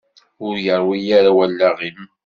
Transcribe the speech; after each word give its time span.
Ur 0.45 0.55
yerwi 0.65 0.99
ara 1.17 1.31
wallaɣ-im? 1.37 2.01